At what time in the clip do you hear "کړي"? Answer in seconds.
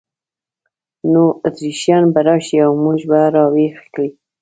3.93-4.09